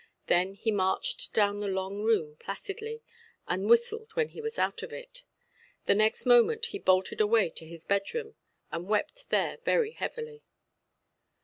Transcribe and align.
Then 0.25 0.55
he 0.55 0.71
marched 0.71 1.31
down 1.31 1.59
the 1.59 1.67
long 1.67 1.99
room 1.99 2.35
placidly, 2.37 3.03
and 3.47 3.69
whistled 3.69 4.09
when 4.15 4.29
he 4.29 4.41
was 4.41 4.57
out 4.57 4.81
of 4.81 4.91
it. 4.91 5.21
The 5.85 5.93
next 5.93 6.25
moment 6.25 6.65
he 6.65 6.79
bolted 6.79 7.21
away 7.21 7.51
to 7.51 7.67
his 7.67 7.85
bedroom, 7.85 8.33
and 8.71 8.87
wept 8.87 9.29
there 9.29 9.59
very 9.63 9.91
heavily. 9.91 10.41